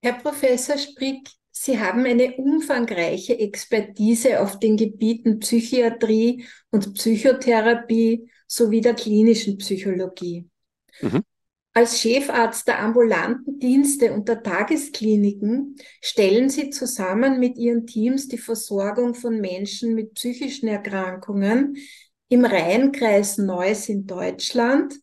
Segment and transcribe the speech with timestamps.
[0.00, 8.80] Herr Professor Sprick, Sie haben eine umfangreiche Expertise auf den Gebieten Psychiatrie und Psychotherapie sowie
[8.80, 10.48] der klinischen Psychologie.
[11.00, 11.24] Mhm.
[11.74, 18.38] Als Chefarzt der ambulanten Dienste und der Tageskliniken stellen Sie zusammen mit Ihren Teams die
[18.38, 21.76] Versorgung von Menschen mit psychischen Erkrankungen
[22.28, 24.94] im Rheinkreis Neuss in Deutschland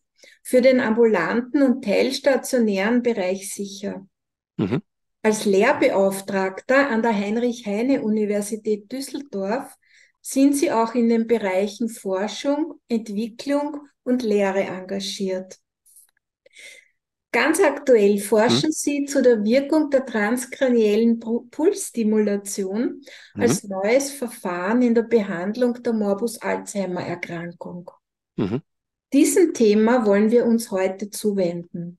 [0.42, 4.06] für den ambulanten und teilstationären Bereich sicher.
[4.56, 4.82] Mhm.
[5.22, 9.74] Als Lehrbeauftragter an der Heinrich-Heine-Universität Düsseldorf
[10.20, 15.58] sind Sie auch in den Bereichen Forschung, Entwicklung und Lehre engagiert.
[17.32, 18.72] Ganz aktuell forschen mhm.
[18.72, 23.02] Sie zu der Wirkung der transkraniellen Pulsstimulation
[23.34, 23.42] mhm.
[23.42, 27.90] als neues Verfahren in der Behandlung der Morbus-Alzheimer-Erkrankung.
[28.36, 28.62] Mhm.
[29.12, 31.98] Diesem Thema wollen wir uns heute zuwenden.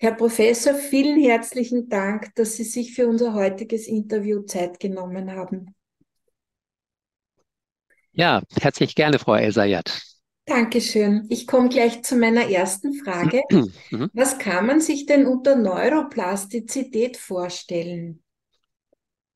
[0.00, 5.74] Herr Professor, vielen herzlichen Dank, dass Sie sich für unser heutiges Interview Zeit genommen haben.
[8.12, 10.00] Ja, herzlich gerne, Frau Elsayat.
[10.46, 11.26] Dankeschön.
[11.30, 13.42] Ich komme gleich zu meiner ersten Frage.
[13.90, 14.10] Mhm.
[14.12, 18.22] Was kann man sich denn unter Neuroplastizität vorstellen?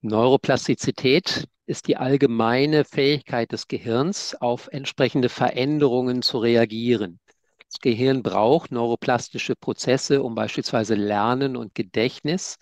[0.02, 7.18] Neuroplastizität ist die allgemeine Fähigkeit des Gehirns, auf entsprechende Veränderungen zu reagieren.
[7.72, 12.58] Das Gehirn braucht neuroplastische Prozesse, um beispielsweise Lernen und Gedächtnis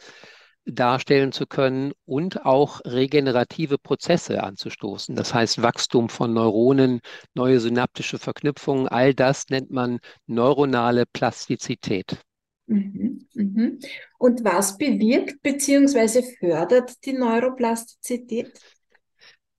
[0.64, 5.16] darstellen zu können und auch regenerative Prozesse anzustoßen.
[5.16, 7.00] Das heißt Wachstum von Neuronen,
[7.34, 12.20] neue synaptische Verknüpfungen, all das nennt man neuronale Plastizität.
[12.66, 13.80] Mhm, mhm.
[14.16, 16.22] Und was bewirkt bzw.
[16.38, 18.52] fördert die Neuroplastizität?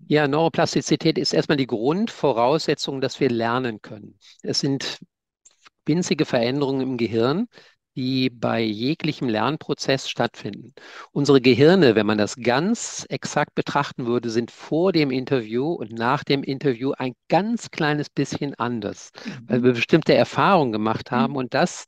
[0.08, 4.18] Ja, Neuroplastizität ist erstmal die Grundvoraussetzung, dass wir lernen können.
[4.44, 5.00] Es sind
[5.86, 7.48] winzige Veränderungen im Gehirn,
[7.96, 10.74] die bei jeglichem Lernprozess stattfinden.
[11.12, 16.24] Unsere Gehirne, wenn man das ganz exakt betrachten würde, sind vor dem Interview und nach
[16.24, 19.40] dem Interview ein ganz kleines bisschen anders, mhm.
[19.48, 21.38] weil wir bestimmte Erfahrungen gemacht haben mhm.
[21.38, 21.86] und das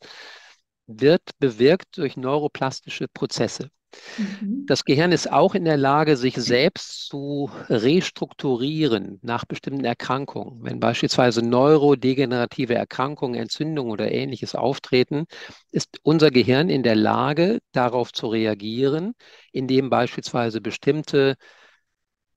[0.88, 3.70] wird bewirkt durch neuroplastische Prozesse.
[4.18, 4.66] Mhm.
[4.66, 10.64] Das Gehirn ist auch in der Lage, sich selbst zu restrukturieren nach bestimmten Erkrankungen.
[10.64, 15.26] Wenn beispielsweise neurodegenerative Erkrankungen, Entzündungen oder ähnliches auftreten,
[15.72, 19.14] ist unser Gehirn in der Lage, darauf zu reagieren,
[19.52, 21.36] indem beispielsweise bestimmte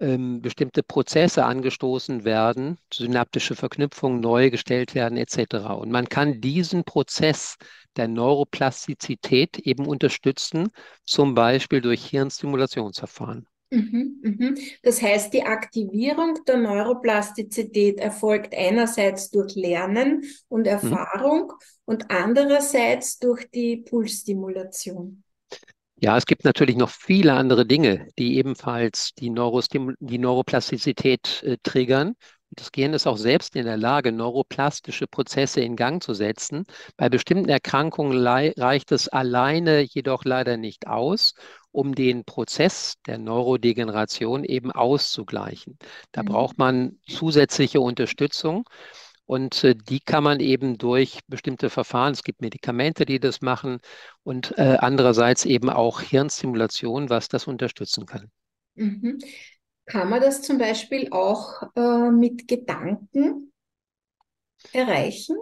[0.01, 5.57] ähm, bestimmte Prozesse angestoßen werden, synaptische Verknüpfungen neu gestellt werden etc.
[5.79, 7.57] Und man kann diesen Prozess
[7.97, 10.69] der Neuroplastizität eben unterstützen,
[11.05, 13.47] zum Beispiel durch Hirnstimulationsverfahren.
[13.71, 14.59] Mhm, mhm.
[14.83, 20.67] Das heißt, die Aktivierung der Neuroplastizität erfolgt einerseits durch Lernen und mhm.
[20.67, 21.55] Erfahrung mhm.
[21.85, 25.25] und andererseits durch die Pulsstimulation.
[25.99, 29.33] Ja, es gibt natürlich noch viele andere Dinge, die ebenfalls die,
[30.01, 32.15] die Neuroplastizität äh, triggern.
[32.51, 36.65] Das Gehirn ist auch selbst in der Lage, neuroplastische Prozesse in Gang zu setzen.
[36.97, 41.35] Bei bestimmten Erkrankungen reicht es alleine jedoch leider nicht aus,
[41.73, 45.79] um den Prozess der Neurodegeneration eben auszugleichen.
[46.13, 46.27] Da mhm.
[46.27, 48.69] braucht man zusätzliche Unterstützung.
[49.27, 53.79] Und äh, die kann man eben durch bestimmte Verfahren, es gibt Medikamente, die das machen
[54.23, 58.31] und äh, andererseits eben auch Hirnstimulation, was das unterstützen kann.
[58.75, 59.19] Mhm.
[59.87, 63.53] Kann man das zum Beispiel auch äh, mit Gedanken
[64.73, 65.37] erreichen?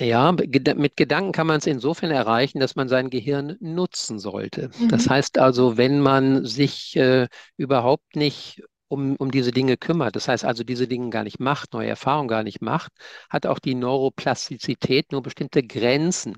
[0.00, 4.70] Ja, mit Gedanken kann man es insofern erreichen, dass man sein Gehirn nutzen sollte.
[4.78, 4.88] Mhm.
[4.88, 10.28] Das heißt also, wenn man sich äh, überhaupt nicht um, um diese Dinge kümmert, das
[10.28, 12.92] heißt also diese Dinge gar nicht macht, neue Erfahrungen gar nicht macht,
[13.30, 16.36] hat auch die Neuroplastizität nur bestimmte Grenzen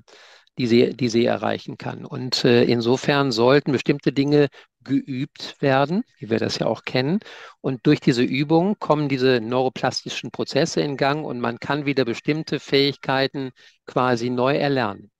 [0.57, 2.05] die sie, die sie erreichen kann.
[2.05, 4.47] Und äh, insofern sollten bestimmte Dinge
[4.83, 7.19] geübt werden, wie wir das ja auch kennen.
[7.61, 12.59] Und durch diese Übung kommen diese neuroplastischen Prozesse in Gang und man kann wieder bestimmte
[12.59, 13.51] Fähigkeiten
[13.85, 15.11] quasi neu erlernen.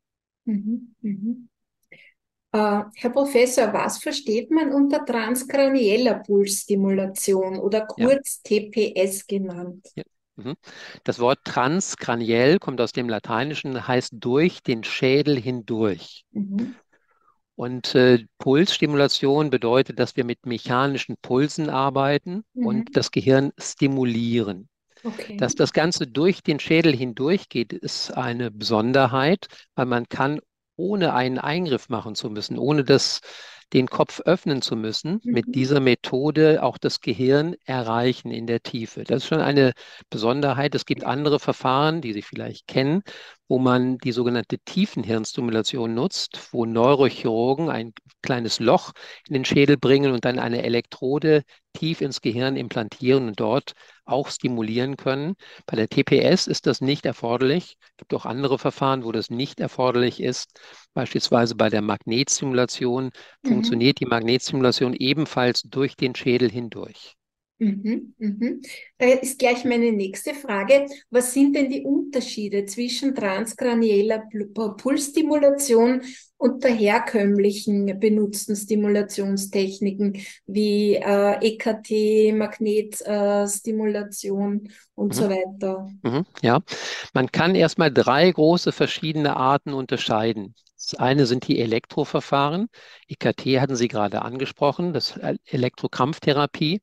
[0.45, 1.49] Mhm, mhm.
[2.57, 8.59] Uh, Herr Professor, was versteht man unter transkranieller Pulsstimulation oder kurz ja.
[8.61, 9.87] TPS genannt?
[9.95, 10.03] Ja.
[10.37, 10.55] Mhm.
[11.03, 16.25] Das Wort transkraniell kommt aus dem Lateinischen, heißt durch den Schädel hindurch.
[16.31, 16.75] Mhm.
[17.55, 22.65] Und äh, Pulsstimulation bedeutet, dass wir mit mechanischen Pulsen arbeiten mhm.
[22.65, 24.67] und das Gehirn stimulieren.
[25.03, 25.37] Okay.
[25.37, 30.39] Dass das Ganze durch den Schädel hindurch geht, ist eine Besonderheit, weil man kann,
[30.77, 33.21] ohne einen Eingriff machen zu müssen, ohne das
[33.73, 35.33] den Kopf öffnen zu müssen, mhm.
[35.33, 39.03] mit dieser Methode auch das Gehirn erreichen in der Tiefe.
[39.03, 39.73] Das ist schon eine
[40.09, 40.73] Besonderheit.
[40.73, 43.03] Es gibt andere Verfahren, die Sie vielleicht kennen,
[43.47, 48.91] wo man die sogenannte Tiefenhirnstimulation nutzt, wo Neurochirurgen ein kleines Loch
[49.27, 53.73] in den Schädel bringen und dann eine Elektrode tief ins Gehirn implantieren und dort
[54.05, 55.35] auch stimulieren können.
[55.65, 57.77] Bei der TPS ist das nicht erforderlich.
[57.81, 60.59] Es gibt auch andere Verfahren, wo das nicht erforderlich ist.
[60.93, 63.11] Beispielsweise bei der Magnetstimulation
[63.43, 63.47] mhm.
[63.47, 67.15] funktioniert die Magnetstimulation ebenfalls durch den Schädel hindurch.
[67.59, 68.61] Mhm, mhm.
[68.99, 70.85] Da ist gleich meine nächste Frage.
[71.09, 74.25] Was sind denn die Unterschiede zwischen transkranieller
[74.77, 76.03] Pulsstimulation
[76.37, 85.13] und der herkömmlichen benutzten Stimulationstechniken wie äh, EKT, Magnetstimulation äh, und mhm.
[85.13, 85.89] so weiter?
[86.03, 86.59] Mhm, ja,
[87.13, 90.53] man kann erstmal drei große verschiedene Arten unterscheiden.
[90.75, 92.67] Das eine sind die Elektroverfahren.
[93.07, 96.81] EKT hatten Sie gerade angesprochen, das Elektrokrampftherapie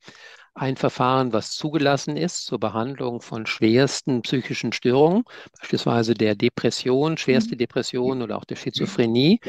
[0.55, 5.25] ein Verfahren, was zugelassen ist zur Behandlung von schwersten psychischen Störungen,
[5.59, 7.59] beispielsweise der Depression, schwerste mhm.
[7.59, 9.41] Depression oder auch der Schizophrenie.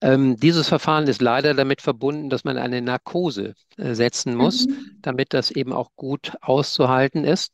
[0.00, 4.98] Ähm, dieses Verfahren ist leider damit verbunden, dass man eine Narkose äh, setzen muss, mhm.
[5.00, 7.52] damit das eben auch gut auszuhalten ist.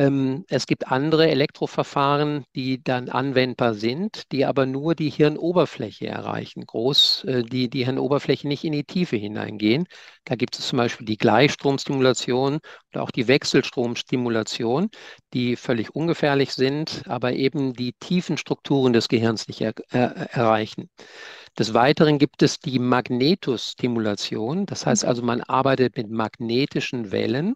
[0.00, 6.64] Ähm, es gibt andere Elektroverfahren, die dann anwendbar sind, die aber nur die Hirnoberfläche erreichen,
[6.64, 9.84] groß, äh, die die Hirnoberfläche nicht in die Tiefe hineingehen.
[10.24, 12.60] Da gibt es zum Beispiel die Gleichstromstimulation
[12.94, 14.88] oder auch die Wechselstromstimulation,
[15.34, 20.88] die völlig ungefährlich sind, aber eben die tiefen Strukturen des Gehirns nicht er, äh, erreichen.
[21.58, 24.64] Des Weiteren gibt es die Magnetostimulation.
[24.64, 27.54] Das heißt also, man arbeitet mit magnetischen Wellen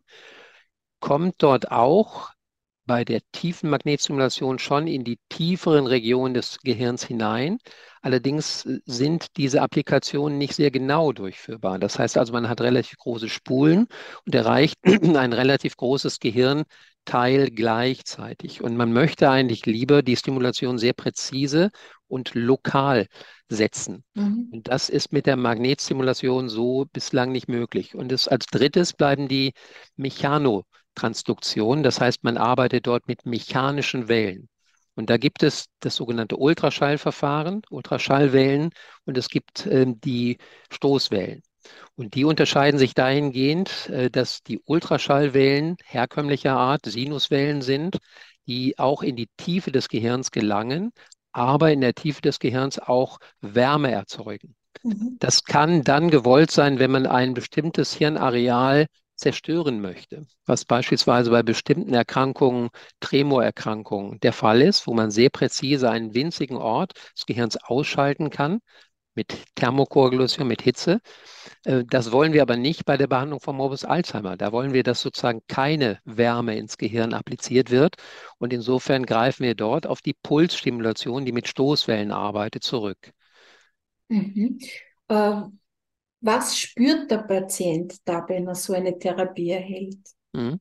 [1.05, 2.34] kommt dort auch
[2.87, 7.59] bei der tiefen Magnetstimulation schon in die tieferen Regionen des Gehirns hinein.
[8.03, 11.79] Allerdings äh, sind diese Applikationen nicht sehr genau durchführbar.
[11.79, 13.87] Das heißt also, man hat relativ große Spulen
[14.27, 18.63] und erreicht ein relativ großes Gehirnteil gleichzeitig.
[18.63, 21.71] Und man möchte eigentlich lieber die Stimulation sehr präzise
[22.07, 23.07] und lokal
[23.49, 24.05] setzen.
[24.15, 24.49] Mhm.
[24.53, 27.95] Und das ist mit der Magnetstimulation so bislang nicht möglich.
[27.95, 29.53] Und es, als drittes bleiben die
[29.97, 31.83] Mechano Transduktion.
[31.83, 34.49] Das heißt, man arbeitet dort mit mechanischen Wellen.
[34.95, 38.71] Und da gibt es das sogenannte Ultraschallverfahren, Ultraschallwellen,
[39.05, 40.39] und es gibt äh, die
[40.71, 41.43] Stoßwellen.
[41.97, 47.99] Und die unterscheiden sich dahingehend, äh, dass die Ultraschallwellen herkömmlicher Art Sinuswellen sind,
[48.47, 50.93] die auch in die Tiefe des Gehirns gelangen,
[51.33, 54.55] aber in der Tiefe des Gehirns auch Wärme erzeugen.
[54.83, 55.17] Mhm.
[55.19, 58.87] Das kann dann gewollt sein, wenn man ein bestimmtes Hirnareal
[59.17, 62.71] zerstören möchte, was beispielsweise bei bestimmten Erkrankungen,
[63.01, 68.61] Tremorerkrankungen der Fall ist, wo man sehr präzise einen winzigen Ort des Gehirns ausschalten kann
[69.15, 71.01] mit Thermokoagulation, mit Hitze.
[71.65, 74.37] Äh, das wollen wir aber nicht bei der Behandlung von Morbus Alzheimer.
[74.37, 77.97] Da wollen wir, dass sozusagen keine Wärme ins Gehirn appliziert wird.
[78.39, 83.13] Und insofern greifen wir dort auf die Pulsstimulation, die mit Stoßwellen arbeitet, zurück.
[84.09, 84.59] Mhm.
[85.09, 85.43] Äh,
[86.25, 89.99] was spürt der Patient da, wenn er so eine Therapie erhält?
[90.33, 90.61] Mhm.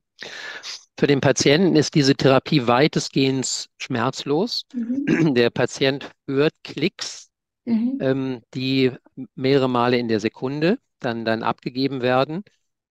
[0.98, 4.64] Für den Patienten ist diese Therapie weitestgehend schmerzlos.
[4.74, 5.34] Mhm.
[5.34, 7.30] Der Patient hört Klicks,
[7.66, 7.98] mhm.
[8.02, 8.92] ähm, die
[9.36, 12.44] mehrere Male in der Sekunde dann, dann abgegeben werden.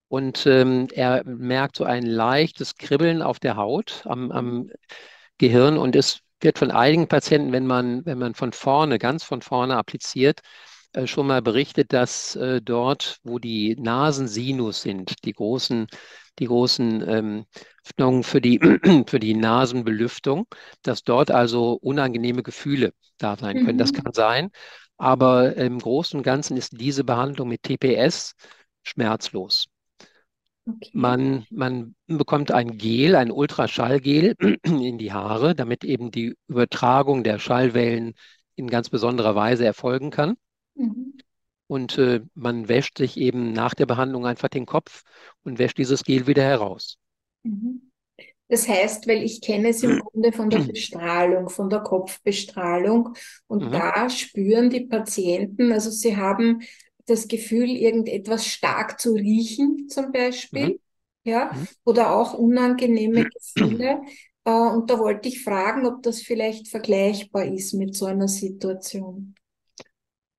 [0.07, 4.69] Und ähm, er merkt so ein leichtes Kribbeln auf der Haut am, am
[5.37, 5.77] Gehirn.
[5.77, 9.75] Und es wird von einigen Patienten, wenn man, wenn man von vorne, ganz von vorne
[9.77, 10.41] appliziert,
[11.05, 15.87] schon mal berichtet, dass äh, dort, wo die Nasensinus sind, die großen,
[16.39, 17.45] die großen ähm,
[17.85, 18.59] Öffnungen für die,
[19.07, 20.45] für die Nasenbelüftung,
[20.83, 23.75] dass dort also unangenehme Gefühle da sein können.
[23.75, 23.79] Mhm.
[23.79, 24.51] Das kann sein,
[24.97, 28.35] aber im Großen und Ganzen ist diese Behandlung mit TPS
[28.83, 29.67] schmerzlos.
[30.65, 30.91] Okay.
[30.93, 37.37] Man, man bekommt ein Gel, ein Ultraschallgel in die Haare, damit eben die Übertragung der
[37.37, 38.13] Schallwellen
[38.55, 40.35] in ganz besonderer Weise erfolgen kann.
[40.75, 41.13] Mhm.
[41.67, 45.03] Und äh, man wäscht sich eben nach der Behandlung einfach den Kopf
[45.43, 46.97] und wäscht dieses Gel wieder heraus.
[47.43, 47.89] Mhm.
[48.49, 53.15] Das heißt, weil ich kenne es im Grunde von der Bestrahlung, von der Kopfbestrahlung
[53.47, 53.71] und mhm.
[53.71, 56.61] da spüren die Patienten, also sie haben
[57.05, 60.79] das Gefühl, irgendetwas stark zu riechen zum Beispiel, mhm.
[61.23, 61.67] ja, mhm.
[61.83, 64.01] oder auch unangenehme Gefühle.
[64.45, 69.35] Äh, und da wollte ich fragen, ob das vielleicht vergleichbar ist mit so einer Situation.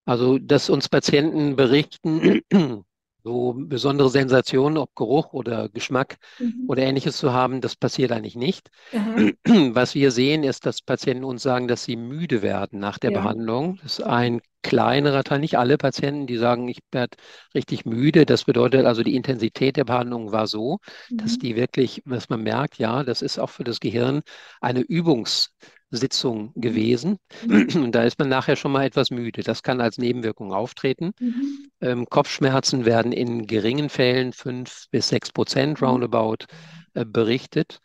[0.05, 2.43] Also, dass uns Patienten berichten,
[3.25, 6.67] so besondere Sensationen, ob Geruch oder Geschmack mhm.
[6.69, 8.69] oder ähnliches zu haben, das passiert eigentlich nicht.
[8.93, 9.31] Aha.
[9.75, 13.21] Was wir sehen, ist, dass Patienten uns sagen, dass sie müde werden nach der ja.
[13.21, 13.79] Behandlung.
[13.83, 17.17] Das ist ein kleinerer Teil, nicht alle Patienten, die sagen, ich werde
[17.55, 18.27] richtig müde.
[18.27, 21.17] Das bedeutet also, die Intensität der Behandlung war so, mhm.
[21.17, 24.21] dass die wirklich, dass man merkt, ja, das ist auch für das Gehirn
[24.61, 25.49] eine Übungs-
[25.91, 27.19] Sitzung gewesen.
[27.47, 27.85] Mhm.
[27.85, 29.43] Und da ist man nachher schon mal etwas müde.
[29.43, 31.13] Das kann als Nebenwirkung auftreten.
[31.21, 31.71] Mhm.
[31.81, 35.87] Ähm, Kopfschmerzen werden in geringen Fällen, fünf bis sechs Prozent mhm.
[35.87, 36.47] roundabout,
[36.95, 37.79] äh, berichtet.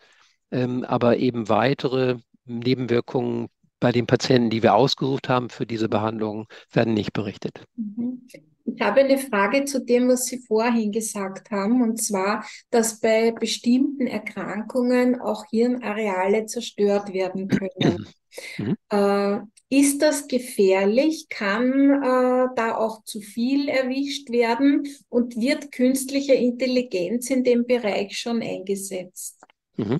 [0.52, 6.48] Ähm, aber eben weitere Nebenwirkungen bei den Patienten, die wir ausgesucht haben für diese Behandlung,
[6.72, 7.64] werden nicht berichtet.
[7.76, 8.28] Mhm.
[8.76, 13.32] Ich habe eine Frage zu dem, was Sie vorhin gesagt haben, und zwar, dass bei
[13.32, 18.08] bestimmten Erkrankungen auch Hirnareale zerstört werden können.
[18.58, 18.76] Mhm.
[18.92, 21.28] Äh, ist das gefährlich?
[21.30, 24.88] Kann äh, da auch zu viel erwischt werden?
[25.10, 29.42] Und wird künstliche Intelligenz in dem Bereich schon eingesetzt?
[29.78, 29.98] Mhm.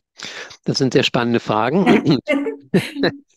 [0.64, 2.20] Das sind sehr spannende Fragen.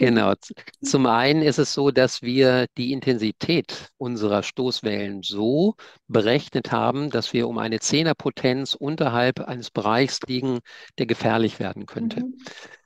[0.00, 0.32] Genau.
[0.82, 5.74] Zum einen ist es so, dass wir die Intensität unserer Stoßwellen so
[6.08, 10.60] berechnet haben, dass wir um eine Zehnerpotenz unterhalb eines Bereichs liegen,
[10.98, 12.20] der gefährlich werden könnte.
[12.20, 12.38] Mhm.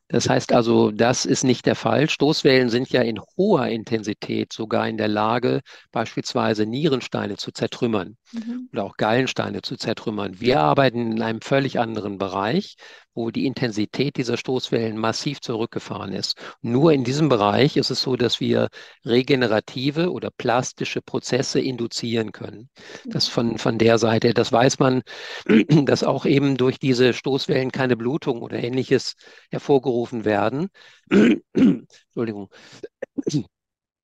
[0.09, 2.11] Das heißt also, das ist nicht der Fall.
[2.11, 5.61] Stoßwellen sind ja in hoher Intensität sogar in der Lage,
[5.93, 8.69] beispielsweise Nierensteine zu zertrümmern mhm.
[8.73, 10.41] oder auch Gallensteine zu zertrümmern.
[10.41, 12.77] Wir arbeiten in einem völlig anderen Bereich
[13.15, 16.37] wo die Intensität dieser Stoßwellen massiv zurückgefahren ist.
[16.63, 18.69] Nur in diesem Bereich ist es so, dass wir
[19.05, 22.69] regenerative oder plastische Prozesse induzieren können.
[23.05, 25.03] Das von, von der Seite, das weiß man,
[25.85, 29.15] dass auch eben durch diese Stoßwellen keine Blutung oder ähnliches
[29.51, 30.69] hervorgerufen werden.
[31.55, 32.51] Entschuldigung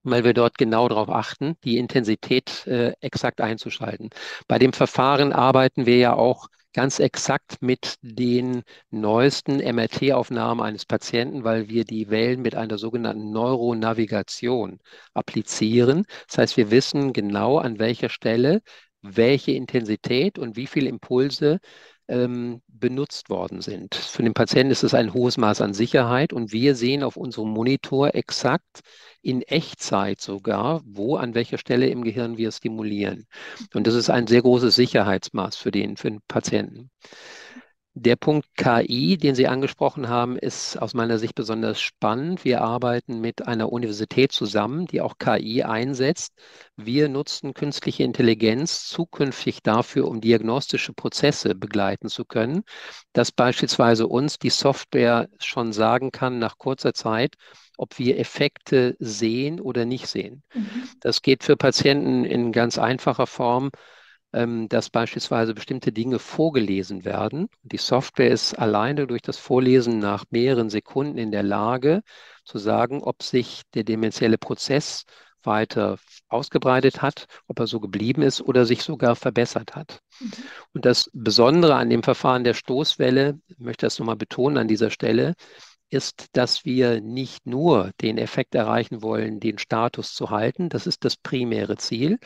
[0.02, 4.10] weil wir dort genau darauf achten, die Intensität äh, exakt einzuschalten.
[4.48, 11.44] Bei dem Verfahren arbeiten wir ja auch ganz exakt mit den neuesten MRT-Aufnahmen eines Patienten,
[11.44, 14.78] weil wir die Wellen mit einer sogenannten Neuronavigation
[15.14, 16.04] applizieren.
[16.28, 18.62] Das heißt, wir wissen genau, an welcher Stelle
[19.02, 21.58] welche Intensität und wie viele Impulse
[22.10, 23.94] ähm, benutzt worden sind.
[23.94, 27.50] Für den Patienten ist es ein hohes Maß an Sicherheit und wir sehen auf unserem
[27.50, 28.80] Monitor exakt,
[29.22, 33.26] in Echtzeit sogar, wo an welcher Stelle im Gehirn wir stimulieren.
[33.74, 36.90] Und das ist ein sehr großes Sicherheitsmaß für den, für den Patienten.
[37.94, 42.44] Der Punkt KI, den Sie angesprochen haben, ist aus meiner Sicht besonders spannend.
[42.44, 46.32] Wir arbeiten mit einer Universität zusammen, die auch KI einsetzt.
[46.76, 52.62] Wir nutzen künstliche Intelligenz zukünftig dafür, um diagnostische Prozesse begleiten zu können,
[53.12, 57.34] dass beispielsweise uns die Software schon sagen kann nach kurzer Zeit,
[57.76, 60.44] ob wir Effekte sehen oder nicht sehen.
[60.54, 60.88] Mhm.
[61.00, 63.70] Das geht für Patienten in ganz einfacher Form,
[64.32, 67.48] dass beispielsweise bestimmte Dinge vorgelesen werden.
[67.62, 72.02] Die Software ist alleine durch das Vorlesen nach mehreren Sekunden in der Lage
[72.44, 75.04] zu sagen, ob sich der dementielle Prozess
[75.42, 80.00] weiter ausgebreitet hat, ob er so geblieben ist oder sich sogar verbessert hat.
[80.20, 80.30] Mhm.
[80.74, 84.90] Und das Besondere an dem Verfahren der Stoßwelle, ich möchte das nochmal betonen an dieser
[84.90, 85.34] Stelle,
[85.90, 90.68] ist, dass wir nicht nur den Effekt erreichen wollen, den Status zu halten.
[90.68, 92.18] Das ist das primäre Ziel.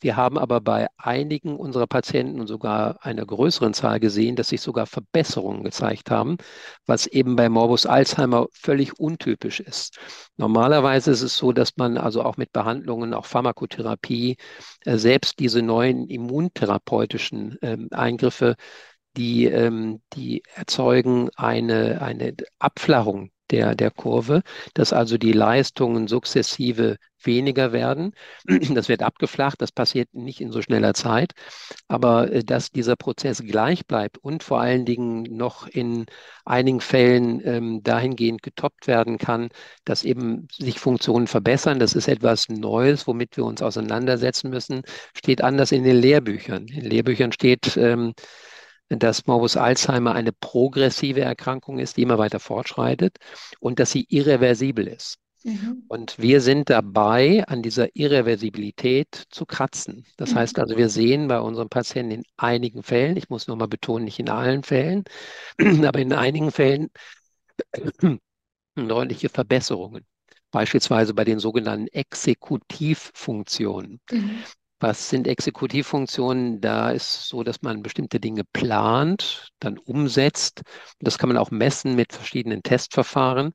[0.00, 4.60] Wir haben aber bei einigen unserer Patienten und sogar einer größeren Zahl gesehen, dass sich
[4.60, 6.36] sogar Verbesserungen gezeigt haben,
[6.84, 9.98] was eben bei Morbus Alzheimer völlig untypisch ist.
[10.36, 14.36] Normalerweise ist es so, dass man also auch mit Behandlungen, auch Pharmakotherapie,
[14.84, 18.56] äh, selbst diese neuen immuntherapeutischen ähm, Eingriffe
[19.16, 24.42] die, ähm, die erzeugen eine, eine Abflachung der, der Kurve,
[24.74, 28.12] dass also die Leistungen sukzessive weniger werden.
[28.74, 31.32] Das wird abgeflacht, das passiert nicht in so schneller Zeit,
[31.88, 36.06] aber äh, dass dieser Prozess gleich bleibt und vor allen Dingen noch in
[36.44, 39.50] einigen Fällen ähm, dahingehend getoppt werden kann,
[39.84, 44.82] dass eben sich Funktionen verbessern, das ist etwas Neues, womit wir uns auseinandersetzen müssen,
[45.16, 46.66] steht anders in den Lehrbüchern.
[46.66, 48.14] In den Lehrbüchern steht, ähm,
[48.88, 53.18] dass Morbus Alzheimer eine progressive Erkrankung ist, die immer weiter fortschreitet
[53.60, 55.18] und dass sie irreversibel ist.
[55.42, 55.84] Mhm.
[55.88, 60.06] Und wir sind dabei, an dieser Irreversibilität zu kratzen.
[60.16, 60.36] Das mhm.
[60.36, 64.18] heißt also, wir sehen bei unseren Patienten in einigen Fällen, ich muss nochmal betonen, nicht
[64.18, 65.04] in allen Fällen,
[65.84, 66.88] aber in einigen Fällen
[68.74, 70.06] deutliche Verbesserungen
[70.54, 74.00] beispielsweise bei den sogenannten Exekutivfunktionen.
[74.10, 74.38] Mhm.
[74.84, 76.60] Was sind Exekutivfunktionen?
[76.60, 80.60] Da ist so, dass man bestimmte Dinge plant, dann umsetzt.
[81.00, 83.54] Das kann man auch messen mit verschiedenen Testverfahren.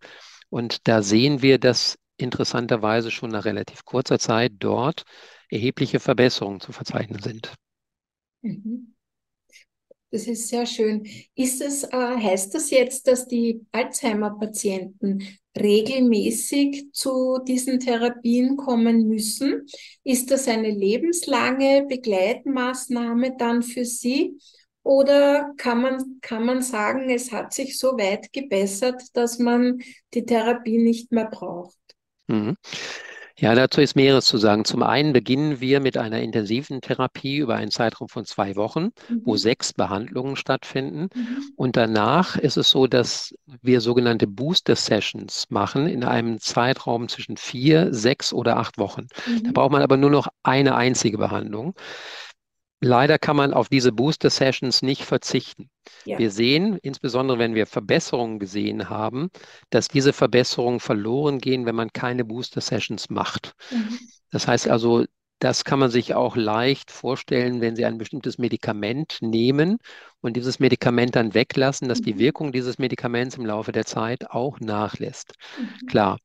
[0.49, 5.03] Und da sehen wir, dass interessanterweise schon nach relativ kurzer Zeit dort
[5.51, 7.53] erhebliche Verbesserungen zu verzeichnen sind.
[8.41, 8.95] Mhm.
[10.09, 11.05] Das ist sehr schön.
[11.35, 15.21] Ist es, äh, heißt das jetzt, dass die Alzheimer-Patienten
[15.59, 19.65] regelmäßig zu diesen Therapien kommen müssen?
[20.03, 24.37] Ist das eine lebenslange Begleitmaßnahme dann für Sie?
[24.83, 29.81] Oder kann man, kann man sagen, es hat sich so weit gebessert, dass man
[30.13, 31.77] die Therapie nicht mehr braucht?
[32.27, 32.55] Mhm.
[33.39, 34.65] Ja, dazu ist mehreres zu sagen.
[34.65, 39.21] Zum einen beginnen wir mit einer intensiven Therapie über einen Zeitraum von zwei Wochen, mhm.
[39.23, 41.07] wo sechs Behandlungen stattfinden.
[41.15, 41.43] Mhm.
[41.55, 47.37] Und danach ist es so, dass wir sogenannte Booster Sessions machen in einem Zeitraum zwischen
[47.37, 49.07] vier, sechs oder acht Wochen.
[49.25, 49.43] Mhm.
[49.43, 51.75] Da braucht man aber nur noch eine einzige Behandlung.
[52.81, 55.69] Leider kann man auf diese Booster Sessions nicht verzichten.
[56.05, 56.17] Ja.
[56.17, 59.29] Wir sehen, insbesondere wenn wir Verbesserungen gesehen haben,
[59.69, 63.53] dass diese Verbesserungen verloren gehen, wenn man keine Booster Sessions macht.
[63.71, 63.99] Mhm.
[64.31, 65.05] Das heißt also,
[65.39, 69.77] das kann man sich auch leicht vorstellen, wenn Sie ein bestimmtes Medikament nehmen
[70.21, 72.05] und dieses Medikament dann weglassen, dass mhm.
[72.05, 75.33] die Wirkung dieses Medikaments im Laufe der Zeit auch nachlässt.
[75.57, 75.87] Mhm.
[75.87, 76.17] Klar.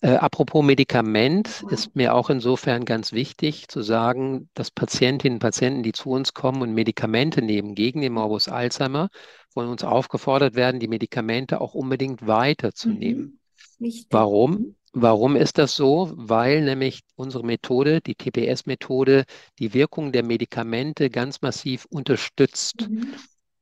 [0.00, 5.84] Äh, apropos Medikament ist mir auch insofern ganz wichtig zu sagen, dass Patientinnen und Patienten,
[5.84, 9.10] die zu uns kommen und Medikamente nehmen gegen den Morbus Alzheimer,
[9.50, 13.38] von uns aufgefordert werden, die Medikamente auch unbedingt weiterzunehmen.
[13.78, 14.04] Mhm.
[14.10, 14.74] Warum?
[14.92, 16.12] Warum ist das so?
[16.14, 19.24] Weil nämlich unsere Methode, die TPS-Methode,
[19.58, 22.88] die Wirkung der Medikamente ganz massiv unterstützt.
[22.88, 23.14] Mhm.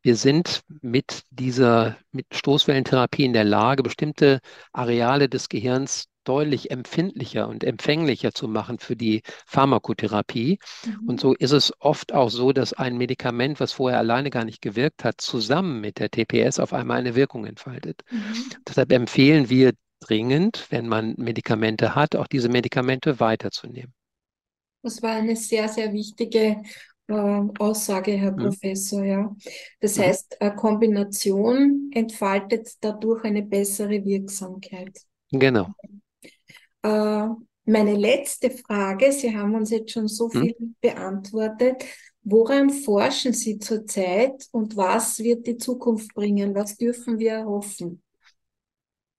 [0.03, 4.41] Wir sind mit dieser mit Stoßwellentherapie in der Lage, bestimmte
[4.73, 10.59] Areale des Gehirns deutlich empfindlicher und empfänglicher zu machen für die Pharmakotherapie.
[10.85, 11.09] Mhm.
[11.09, 14.63] Und so ist es oft auch so, dass ein Medikament, was vorher alleine gar nicht
[14.63, 18.03] gewirkt hat, zusammen mit der TPS auf einmal eine Wirkung entfaltet.
[18.11, 18.35] Mhm.
[18.67, 23.93] Deshalb empfehlen wir dringend, wenn man Medikamente hat, auch diese Medikamente weiterzunehmen.
[24.83, 26.63] Das war eine sehr, sehr wichtige
[27.07, 28.37] äh, Aussage, Herr mhm.
[28.37, 29.05] Professor.
[29.05, 29.37] Ja.
[29.81, 30.03] Das mhm.
[30.03, 34.99] heißt, eine Kombination entfaltet dadurch eine bessere Wirksamkeit.
[35.31, 35.69] Genau.
[36.83, 37.27] Äh,
[37.65, 40.41] meine letzte Frage, Sie haben uns jetzt schon so hm?
[40.41, 40.77] viel hm?
[40.81, 41.85] beantwortet.
[42.23, 46.55] Woran forschen Sie zurzeit und was wird die Zukunft bringen?
[46.55, 48.03] Was dürfen wir hoffen?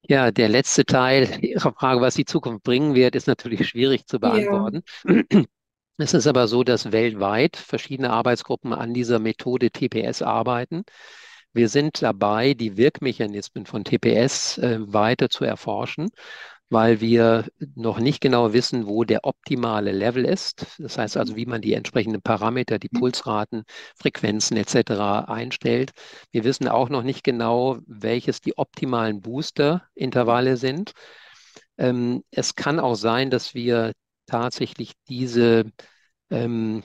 [0.08, 4.20] Ja, der letzte Teil Ihrer Frage, was die Zukunft bringen wird, ist natürlich schwierig zu
[4.20, 4.84] beantworten.
[5.06, 5.44] Ja.
[5.98, 10.84] Es ist aber so, dass weltweit verschiedene Arbeitsgruppen an dieser Methode TPS arbeiten.
[11.54, 16.10] Wir sind dabei, die Wirkmechanismen von TPS äh, weiter zu erforschen
[16.72, 20.66] weil wir noch nicht genau wissen, wo der optimale Level ist.
[20.80, 23.64] Das heißt also, wie man die entsprechenden Parameter, die Pulsraten,
[23.98, 25.26] Frequenzen etc.
[25.28, 25.92] einstellt.
[26.32, 30.94] Wir wissen auch noch nicht genau, welches die optimalen Booster-Intervalle sind.
[31.78, 33.92] Ähm, es kann auch sein, dass wir
[34.26, 35.66] tatsächlich diese
[36.30, 36.84] ähm,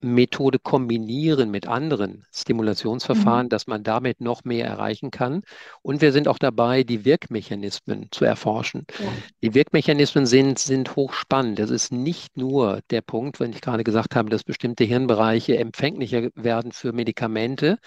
[0.00, 3.48] Methode kombinieren mit anderen Stimulationsverfahren, mhm.
[3.48, 5.42] dass man damit noch mehr erreichen kann.
[5.82, 8.86] Und wir sind auch dabei, die Wirkmechanismen zu erforschen.
[8.98, 9.06] Ja.
[9.42, 11.58] Die Wirkmechanismen sind, sind hochspannend.
[11.58, 16.28] Das ist nicht nur der Punkt, wenn ich gerade gesagt habe, dass bestimmte Hirnbereiche empfänglicher
[16.34, 17.78] werden für Medikamente,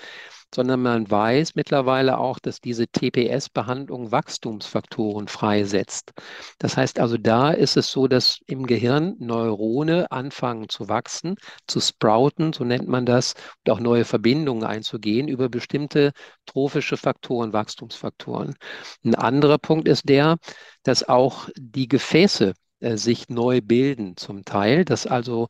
[0.53, 6.11] sondern man weiß mittlerweile auch, dass diese TPS-Behandlung Wachstumsfaktoren freisetzt.
[6.59, 11.35] Das heißt also, da ist es so, dass im Gehirn Neurone anfangen zu wachsen,
[11.67, 13.33] zu sprouten, so nennt man das,
[13.65, 16.11] und auch neue Verbindungen einzugehen über bestimmte
[16.45, 18.55] trophische Faktoren, Wachstumsfaktoren.
[19.03, 20.37] Ein anderer Punkt ist der,
[20.83, 25.47] dass auch die Gefäße äh, sich neu bilden zum Teil, dass also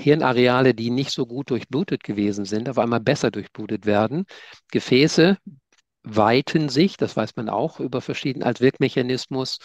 [0.00, 4.24] Hirnareale, die nicht so gut durchblutet gewesen sind, auf einmal besser durchblutet werden.
[4.70, 5.36] Gefäße
[6.02, 9.58] weiten sich, das weiß man auch über verschiedene als Wirkmechanismus.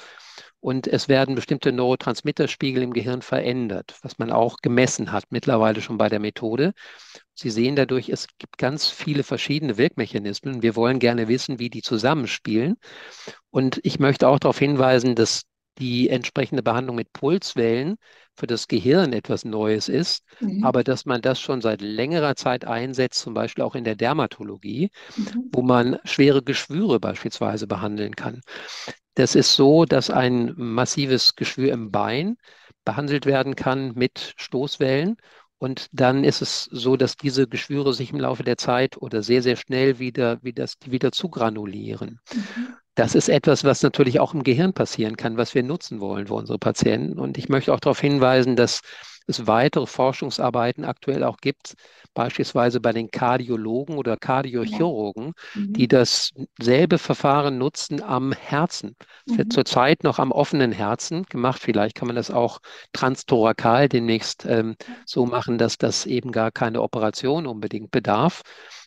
[0.60, 5.98] Und es werden bestimmte Neurotransmitterspiegel im Gehirn verändert, was man auch gemessen hat, mittlerweile schon
[5.98, 6.74] bei der Methode.
[7.34, 10.62] Sie sehen dadurch, es gibt ganz viele verschiedene Wirkmechanismen.
[10.62, 12.76] Wir wollen gerne wissen, wie die zusammenspielen.
[13.52, 15.44] Und ich möchte auch darauf hinweisen, dass
[15.78, 17.98] die entsprechende Behandlung mit Pulswellen
[18.36, 20.64] für das Gehirn etwas Neues ist, mhm.
[20.64, 24.90] aber dass man das schon seit längerer Zeit einsetzt, zum Beispiel auch in der Dermatologie,
[25.16, 25.50] mhm.
[25.52, 28.42] wo man schwere Geschwüre beispielsweise behandeln kann.
[29.16, 32.36] Das ist so, dass ein massives Geschwür im Bein
[32.84, 35.18] behandelt werden kann mit Stoßwellen.
[35.58, 39.42] Und dann ist es so, dass diese Geschwüre sich im Laufe der Zeit oder sehr,
[39.42, 42.20] sehr schnell wieder, wieder, wieder zugranulieren.
[42.34, 42.76] Mhm.
[42.96, 46.36] Das ist etwas, was natürlich auch im Gehirn passieren kann, was wir nutzen wollen für
[46.36, 47.20] unsere Patienten.
[47.20, 48.82] Und ich möchte auch darauf hinweisen, dass
[49.28, 51.76] es weitere Forschungsarbeiten aktuell auch gibt,
[52.14, 55.62] beispielsweise bei den Kardiologen oder Kardiochirurgen, ja.
[55.62, 55.74] mhm.
[55.74, 58.96] die dasselbe Verfahren nutzen am Herzen.
[59.26, 59.38] Es mhm.
[59.38, 61.62] wird zurzeit noch am offenen Herzen gemacht.
[61.62, 62.60] Vielleicht kann man das auch
[62.94, 68.42] transtorakal demnächst ähm, so machen, dass das eben gar keine Operation unbedingt bedarf.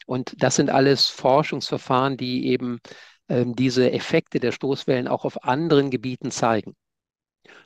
[0.07, 2.81] Und das sind alles Forschungsverfahren, die eben
[3.29, 6.75] ähm, diese Effekte der Stoßwellen auch auf anderen Gebieten zeigen.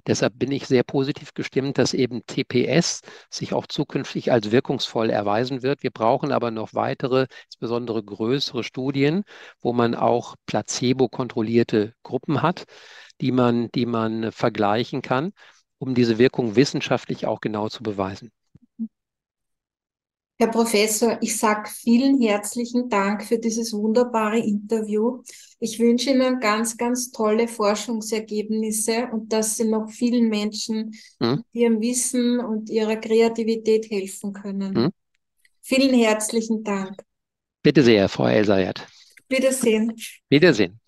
[0.06, 5.62] Deshalb bin ich sehr positiv gestimmt, dass eben TPS sich auch zukünftig als wirkungsvoll erweisen
[5.62, 5.82] wird.
[5.82, 9.24] Wir brauchen aber noch weitere, insbesondere größere Studien,
[9.60, 12.64] wo man auch placebo-kontrollierte Gruppen hat,
[13.20, 15.32] die man, die man vergleichen kann,
[15.78, 18.30] um diese Wirkung wissenschaftlich auch genau zu beweisen.
[20.38, 25.22] Herr Professor, ich sage vielen herzlichen Dank für dieses wunderbare Interview.
[25.60, 31.36] Ich wünsche Ihnen ganz, ganz tolle Forschungsergebnisse und dass Sie noch vielen Menschen hm?
[31.36, 34.74] mit ihrem Wissen und ihrer Kreativität helfen können.
[34.74, 34.90] Hm?
[35.60, 37.00] Vielen herzlichen Dank.
[37.62, 38.84] Bitte sehr, Frau Elsayat.
[39.28, 39.94] Wiedersehen.
[40.28, 40.81] Wiedersehen.